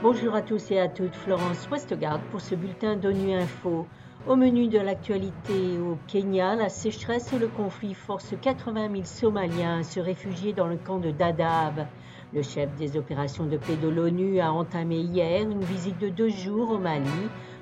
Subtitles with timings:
[0.00, 3.86] Bonjour à tous et à toutes, Florence Westgard pour ce bulletin d'ONU Info.
[4.26, 9.80] Au menu de l'actualité au Kenya, la sécheresse et le conflit forcent 80 000 Somaliens
[9.80, 11.86] à se réfugier dans le camp de Dadaab.
[12.32, 16.28] Le chef des opérations de paix de l'ONU a entamé hier une visite de deux
[16.28, 17.08] jours au Mali.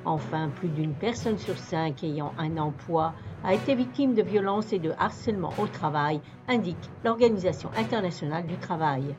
[0.07, 4.79] Enfin, plus d'une personne sur cinq ayant un emploi a été victime de violences et
[4.79, 9.19] de harcèlement au travail, indique l'Organisation internationale du travail.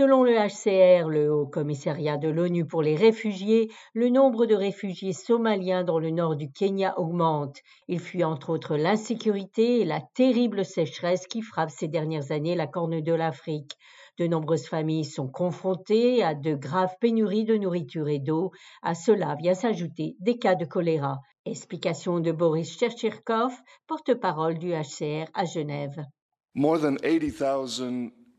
[0.00, 5.12] Selon le HCR, le Haut Commissariat de l'ONU pour les réfugiés, le nombre de réfugiés
[5.12, 7.58] somaliens dans le nord du Kenya augmente.
[7.86, 12.66] Il fuit entre autres l'insécurité et la terrible sécheresse qui frappe ces dernières années la
[12.66, 13.76] corne de l'Afrique.
[14.16, 18.52] De nombreuses familles sont confrontées à de graves pénuries de nourriture et d'eau.
[18.80, 21.18] À cela vient s'ajouter des cas de choléra.
[21.44, 23.52] Explication de Boris Cherchirkov,
[23.86, 26.02] porte-parole du HCR à Genève.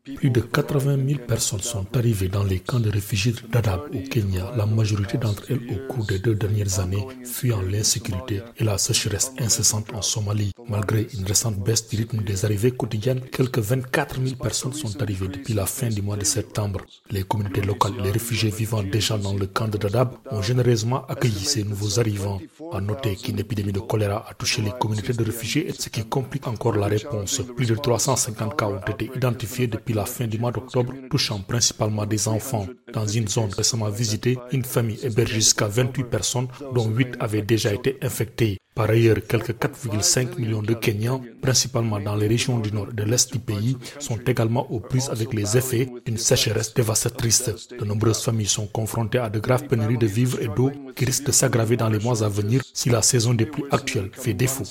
[0.04, 4.00] Plus de 80 000 personnes sont arrivées dans les camps de réfugiés de Dadaab au
[4.00, 8.78] Kenya, la majorité d'entre elles au cours des deux dernières années, fuyant l'insécurité et la
[8.78, 10.50] sécheresse incessante en Somalie.
[10.68, 15.28] Malgré une récente baisse du rythme des arrivées quotidiennes, quelques 24 000 personnes sont arrivées
[15.28, 16.80] depuis la fin du mois de septembre.
[17.12, 21.06] Les communautés locales et les réfugiés vivant déjà dans le camp de Dadaab ont généreusement
[21.06, 22.40] accueilli ces nouveaux arrivants.
[22.72, 26.48] À noter qu'une épidémie de choléra a touché les communautés de réfugiés, ce qui complique
[26.48, 27.40] encore la réponse.
[27.54, 32.06] Plus de 350 cas ont été identifiés depuis la fin du mois d'octobre, touchant principalement
[32.06, 32.66] des enfants.
[32.92, 37.72] Dans une zone récemment visitée, une famille héberge jusqu'à 28 personnes, dont 8 avaient déjà
[37.72, 38.58] été infectées.
[38.74, 43.02] Par ailleurs, quelques 4,5 millions de Kenyans, principalement dans les régions du nord et de
[43.02, 47.50] l'est du pays, sont également aux prises avec les effets d'une sécheresse dévastatrice.
[47.78, 51.26] De nombreuses familles sont confrontées à de graves pénuries de vivres et d'eau qui risquent
[51.26, 54.64] de s'aggraver dans les mois à venir si la saison des pluies actuelles fait défaut.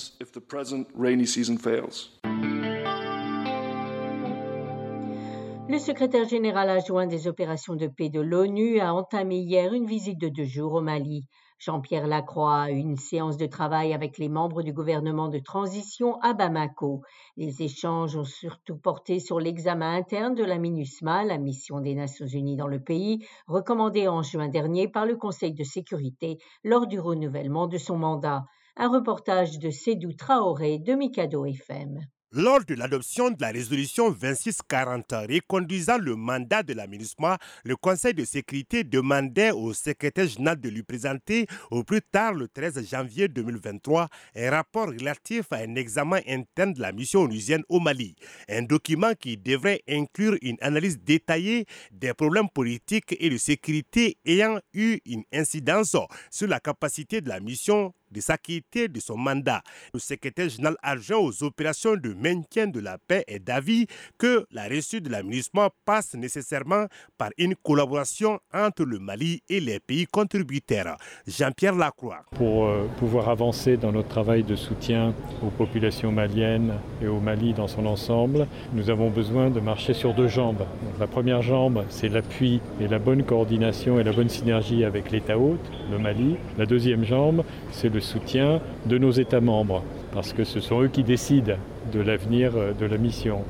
[5.72, 10.20] Le secrétaire général adjoint des opérations de paix de l'ONU a entamé hier une visite
[10.20, 11.24] de deux jours au Mali.
[11.59, 16.20] Jean-Pierre Lacroix a eu une séance de travail avec les membres du gouvernement de transition
[16.20, 17.04] à Bamako.
[17.38, 22.28] Les échanges ont surtout porté sur l'examen interne de la MINUSMA, la mission des Nations
[22.28, 27.00] Unies dans le pays, recommandée en juin dernier par le Conseil de sécurité lors du
[27.00, 28.44] renouvellement de son mandat.
[28.76, 32.02] Un reportage de Sédou Traoré de Mikado FM.
[32.34, 38.14] Lors de l'adoption de la résolution 2640 reconduisant le mandat de la MINUSMA, le Conseil
[38.14, 43.28] de sécurité demandait au secrétaire général de lui présenter au plus tard le 13 janvier
[43.28, 48.16] 2023 un rapport relatif à un examen interne de la mission onusienne au Mali.
[48.48, 54.58] Un document qui devrait inclure une analyse détaillée des problèmes politiques et de sécurité ayant
[54.74, 55.98] eu une incidence
[56.30, 59.62] sur la capacité de la mission de s'acquitter de son mandat.
[59.94, 64.68] Le secrétaire général adjoint aux opérations de maintien de la paix est d'avis que la
[64.68, 66.86] reçue de l'aménagement passe nécessairement
[67.18, 70.98] par une collaboration entre le Mali et les pays contributeurs.
[71.28, 72.26] Jean-Pierre Lacroix.
[72.32, 77.54] Pour euh, pouvoir avancer dans notre travail de soutien aux populations maliennes et au Mali
[77.54, 80.66] dans son ensemble, nous avons besoin de marcher sur deux jambes.
[81.00, 85.38] la première jambe, c'est l'appui et la bonne coordination et la bonne synergie avec l'État
[85.38, 86.36] hôte, le Mali.
[86.58, 90.88] La deuxième jambe, c'est le soutien de nos États membres, parce que ce sont eux
[90.88, 91.56] qui décident
[91.91, 93.44] de l'avenir euh, de la mission.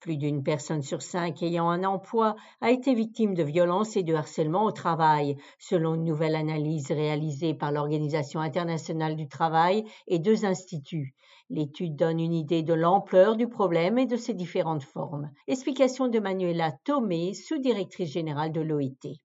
[0.00, 4.14] Plus d'une personne sur cinq ayant un emploi a été victime de violences et de
[4.14, 10.44] harcèlement au travail, selon une nouvelle analyse réalisée par l'Organisation internationale du travail et deux
[10.44, 11.14] instituts.
[11.50, 15.30] L'étude donne une idée de l'ampleur du problème et de ses différentes formes.
[15.46, 19.20] Explication de Manuela Tomé, sous-directrice générale de l'OIT.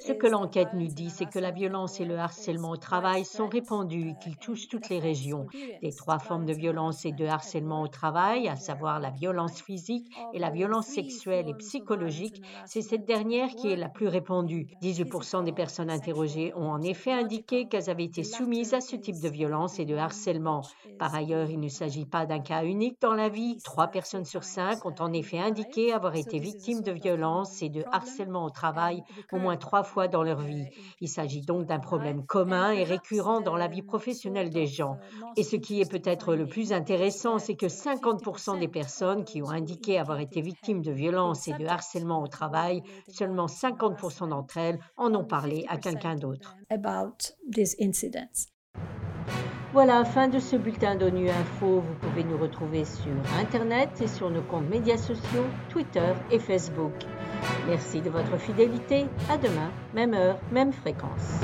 [0.00, 3.48] Ce que l'enquête nous dit, c'est que la violence et le harcèlement au travail sont
[3.48, 5.46] répandus, qu'ils touchent toutes les régions.
[5.82, 10.06] Les trois formes de violence et de harcèlement au travail, à savoir la violence physique
[10.32, 14.68] et la violence sexuelle et psychologique, c'est cette dernière qui est la plus répandue.
[14.82, 19.20] 18% des personnes interrogées ont en effet indiqué qu'elles avaient été soumises à ce type
[19.20, 20.62] de violence et de harcèlement.
[21.00, 23.58] Par ailleurs, il ne s'agit pas d'un cas unique dans la vie.
[23.64, 27.82] Trois personnes sur cinq ont en effet indiqué avoir été victimes de violences et de
[27.92, 29.02] harcèlement harcèlement au travail
[29.32, 30.66] au moins trois fois dans leur vie.
[31.00, 34.98] Il s'agit donc d'un problème commun et récurrent dans la vie professionnelle des gens.
[35.36, 39.50] Et ce qui est peut-être le plus intéressant, c'est que 50% des personnes qui ont
[39.50, 44.78] indiqué avoir été victimes de violences et de harcèlement au travail, seulement 50% d'entre elles
[44.96, 46.56] en ont parlé à quelqu'un d'autre.
[49.76, 51.82] Voilà, fin de ce bulletin d'ONU Info.
[51.86, 56.94] Vous pouvez nous retrouver sur Internet et sur nos comptes médias sociaux, Twitter et Facebook.
[57.68, 59.04] Merci de votre fidélité.
[59.28, 61.42] À demain, même heure, même fréquence.